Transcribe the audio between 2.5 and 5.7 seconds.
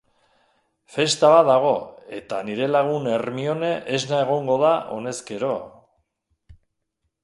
lagun Hermione esna egongo da honezkero...